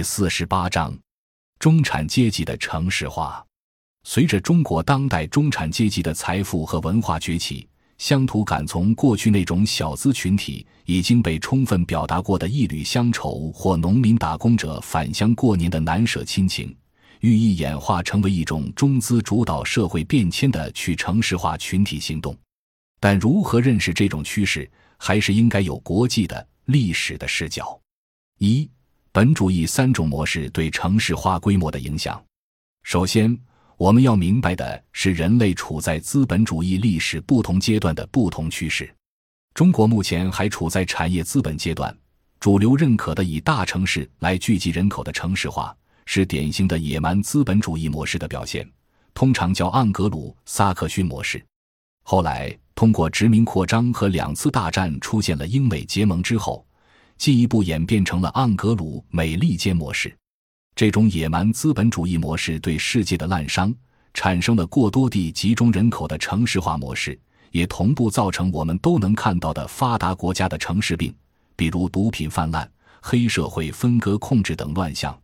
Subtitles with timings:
[0.00, 0.98] 第四十八章：
[1.58, 3.44] 中产阶级的城市化。
[4.02, 16.74] 随着中国当代中产阶级的财富和文化崛起，乡土感从过去那种小资群体已经被充分表达过的一缕乡愁或农民打工者返乡过年的难舍亲情，
[17.20, 22.34] 寓意演化成为一种中资主导社会变迁的去城市化群体行动。
[23.00, 27.78] 但如何认识这种趋势，还是应该有国际的历史的视角。
[28.38, 28.66] 一
[29.12, 32.22] 本主义三种模式对城市化规模的影响。
[32.84, 33.36] 首先，
[33.76, 38.88] 我们要明白的是，人类处在资本主义历史不同阶段的不同趋势。
[39.52, 41.92] 中国目前还处在产业资本阶段，
[42.38, 48.64] 主流认可的以大城市来聚集人口的城市化，是典型的野蛮资本主义模式的表现，
[49.12, 51.44] 通常叫盎格鲁撒克逊模式。
[52.04, 56.64] 后来，通过殖民扩张和两次大战，出现了英美结盟之后。
[57.20, 60.16] 进一步演变成了盎格鲁美利坚模式，
[60.74, 63.74] 这种野蛮资本主义模式对世界的滥觞，
[64.14, 71.14] 产生了过多地集中人口的城市化模式，也同步造成我们都能看到的发达国家的城市病，
[71.56, 72.66] 比如毒品泛滥、
[73.02, 75.14] 黑社会分割控制等乱象，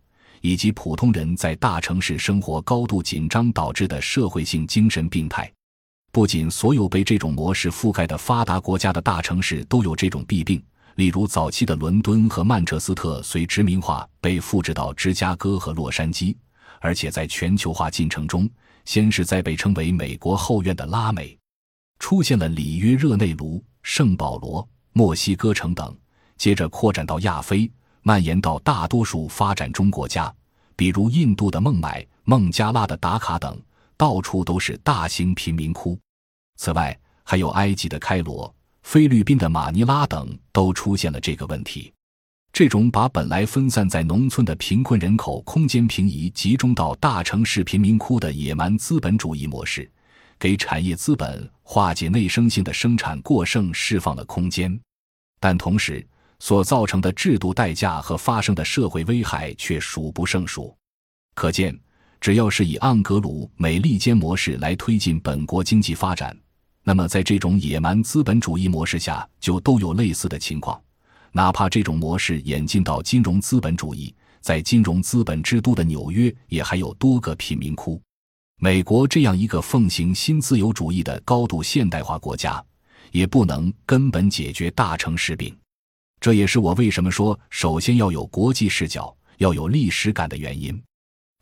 [0.42, 5.50] 以及普通人在大城市生活高度紧张导致的社会性精神病态。
[6.12, 10.62] 不仅所有被这种模式覆盖的发达国家的大城市都有这种弊病。
[10.96, 16.34] 例如，早期的伦敦和曼彻斯特随殖民化被复制到芝加哥和洛杉矶，
[16.80, 18.48] 而且在全球化进程中，
[18.86, 21.38] 先是在被称为“美国后院”的拉美，
[21.98, 25.94] 出现了里约热内卢、圣保罗、墨西哥城等，
[26.38, 30.34] 接着扩展到亚非，蔓延到大多数发展中国家，
[30.76, 33.60] 比如印度的孟买、孟加拉的达卡等，
[33.98, 35.98] 到处都是大型贫民窟。
[36.56, 38.50] 此外，还有埃及的开罗。
[38.86, 41.92] 菲律宾的马尼拉等都出现了这个问题。
[42.52, 49.90] 这种把本来分散在农村的贫困人口空间平移，集中到大城市贫民窟的野蛮资本主义模式，
[50.38, 54.80] 给产业资本化解内生性的生产过剩释放了空间，
[55.40, 56.06] 但同时
[56.38, 60.72] 所造成的制度代价和发生的社会危害却数不胜数。
[61.34, 61.76] 可见，
[62.20, 66.38] 只要是以盎格鲁美利坚模式来推进本国经济发展。
[66.88, 70.80] 那么，在这种野蛮资本主义模式下，就都有类似的情况。
[71.32, 78.00] 哪怕这种模式演进到金融资本主义，在金融资本之都的纽约，也还有多个贫民窟。
[78.60, 82.64] 美国这样一个奉行新自由主义的高度现代化国家，
[83.10, 85.52] 也不能根本解决大城市病。
[86.20, 90.80] 这也是我为什么说，首先要有国际视角，要有历史感的原因。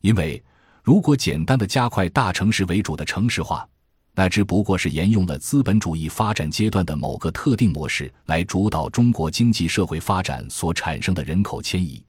[0.01, 0.43] 因为，
[0.83, 3.69] 如果简单的加快大城市为主的城市化，
[4.17, 12.01] 那只不过是沿用了资本主义发展阶段的某个特定模式来主导中国经济社会发展所产生的人口迁移。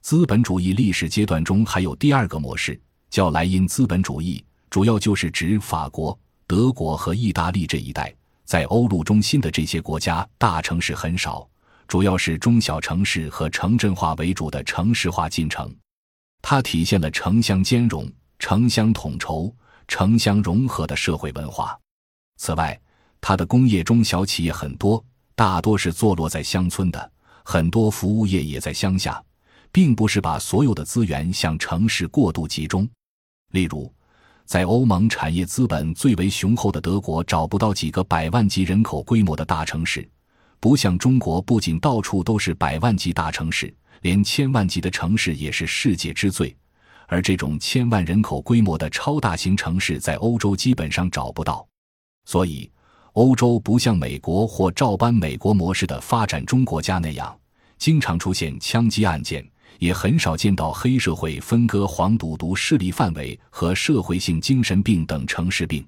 [0.00, 2.80] 资本主义历史阶段中还有第二个模式，
[3.10, 8.12] 叫莱茵资本主义，主要就是指法国、德国和意大利这一带，
[8.46, 11.46] 在欧陆中心的这些国家，大城市很少，
[11.86, 15.70] 主要是中小城市和城镇化为主的城市化进程。
[16.40, 19.54] 它体现了城乡兼容、城乡统筹。
[19.92, 21.78] 城乡融合的社会文化。
[22.38, 22.80] 此外，
[23.20, 25.04] 它的工业中小企业很多，
[25.34, 27.12] 大多是坐落在乡村的，
[27.44, 29.22] 很多服务业也在乡下，
[29.70, 32.88] 并不是把所有的资源向城市过度集中。
[33.50, 33.92] 例如，
[34.46, 40.08] 在欧盟产业资本最为雄厚的德国，找不到几个百万级人口规模的大城市，
[40.58, 43.70] 不像中国，不仅到处都是百万级大城市，
[44.00, 46.56] 连千万级的城市也是世界之最。
[47.12, 51.68] 而这种千万人口规模的超大型城市，在欧洲基本上找不到，
[52.24, 52.70] 所以
[53.12, 57.38] 欧洲不像美国或照搬美国模式的发展中国家那样，
[57.76, 59.46] 经常出现枪击案件，
[59.78, 65.86] 也很少见到黑社会分割黄赌毒势力范围和社会性精神病等城市病。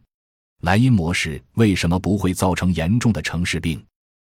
[0.60, 3.82] 莱茵模式为什么不会造成严重的城市病？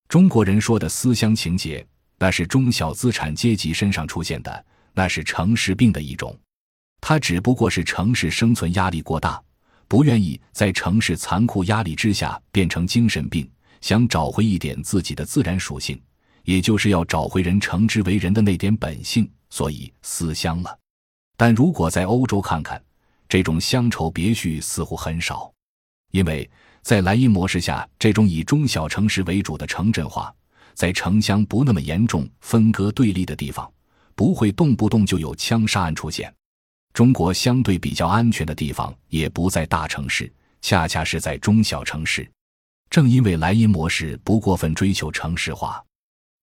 [0.07, 1.85] 中国人说的思乡情结，
[2.17, 6.33] 那是中小资产阶级身上出现的，那是城市病的一种。
[6.99, 9.41] 他只不过是城市生存压力过大，
[9.87, 13.49] 不愿意在城市残酷压力之下变成精神病，
[13.81, 16.01] 想找回一点自己的自然属性，
[16.43, 20.77] 也就是要找回人称之为人的那点本性，所以思乡了。
[21.37, 22.81] 但如果在欧洲看看，
[23.29, 25.53] 这种乡愁别绪似乎很少，
[26.11, 26.49] 因为
[26.81, 30.33] 在莱茵模式下，这种以中小城市为主的城镇化，
[30.73, 33.71] 在城乡不那么严重分割对立的地方，
[34.15, 36.33] 不会动不动就有枪杀案出现。
[36.97, 42.27] 中国相对比较安全的地方也不在大城市，恰恰是在中小城市。
[42.89, 45.79] 正因为莱茵模式不过分追求城市化，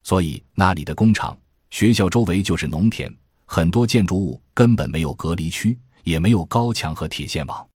[0.04, 1.36] 所以那里的工厂、
[1.70, 3.12] 学校周围就是农田，
[3.46, 7.68] 很多建筑物根本没有隔离区，也没有高墙和铁线网。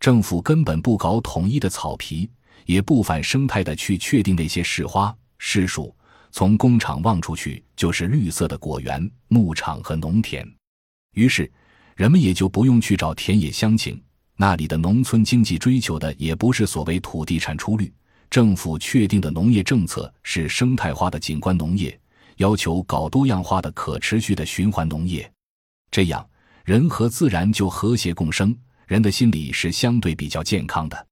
[0.00, 2.28] 政府根本不搞统一的草皮，
[2.64, 5.94] 也不反生态的去确定那些市花、市树。
[6.32, 10.44] 从工厂望出去就是绿色的果园、牧场和农田，
[11.12, 11.48] 于是
[11.96, 14.00] 人们也就不用去找田野乡情。
[14.36, 17.90] 那里的农村经济追求的也不是所谓土地产出率，
[18.28, 21.98] 政府确定的农业政策是生态化的景观农业，
[22.36, 25.28] 要求搞多样化的可持续的循环农业。
[25.90, 26.28] 这样，
[26.66, 28.54] 人和自然就和谐共生，
[28.86, 31.06] 人的心理是相对比较健康的。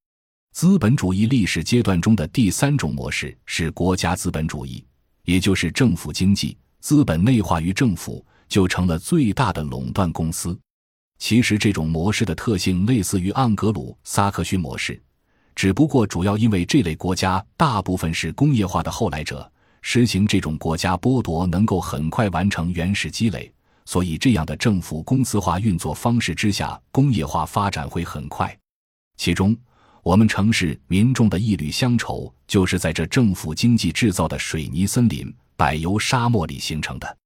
[0.53, 4.85] 资本主义历史阶段中的第三种模式是国家资本主义。
[5.23, 10.55] 也就是政府经济资本内化于政府，就成了最大的垄断公司。
[11.27, 15.01] 其实这种模式的特性类似于盎格鲁撒克逊模式，
[15.55, 19.51] 只不过主要因为这类国家大部分是工业化的后来者，
[19.81, 23.51] 实行这种国家剥夺能够很快完成原始积累，
[23.85, 28.55] 所以这样的政府公司化运作方式之下，工业化发展会很快。
[29.17, 29.57] 其中。
[30.03, 37.17] 我们城市民众的一缕乡愁，就是在这政府经济制造的水泥森林、柏油沙漠里形成的。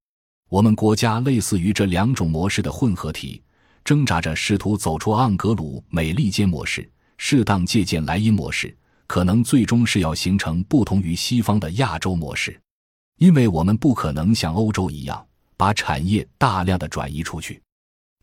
[0.47, 3.43] 我们国家类似于这两种模式的混合体，
[3.83, 8.75] 挣扎着试图走出盎格鲁美利坚模式，适当借鉴莱茵模式，
[9.07, 12.59] 可能最终是要形成不同于西方的亚洲模式。
[13.17, 15.25] 因为我们不可能像欧洲一样，
[15.57, 17.61] 把产业大量的转移出去，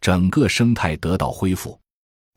[0.00, 1.78] 整个生态得到恢复，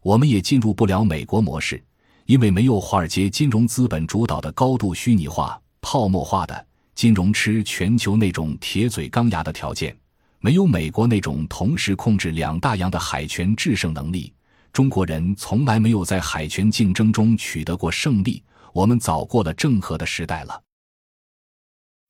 [0.01, 1.81] 我们也进入不了美国模式。
[2.25, 9.97] 因为没有华尔街金融资本主导的高度虚拟化、泡沫化的金融吃全球那种铁嘴钢牙的条件，
[10.41, 14.33] 没有美国那种同时控制两大洋的海权制胜能力，
[14.71, 18.41] 中国人从来没有在海权竞争中取得过胜利。
[18.71, 20.61] 我们早过了郑和的时代了。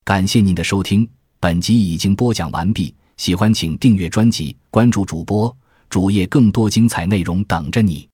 [0.04, 1.10] 感谢您的收听，
[1.40, 2.94] 本集已经播讲完毕。
[3.18, 5.56] 喜欢请订阅专辑，关注主播
[5.90, 8.09] 主页，更多精彩内容等着你。